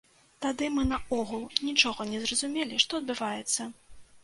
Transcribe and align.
Тады 0.45 0.69
мы 0.77 0.85
наогул 0.91 1.43
нічога 1.67 2.09
не 2.15 2.23
зразумелі, 2.25 2.83
што 2.87 2.91
адбываецца! 3.05 3.71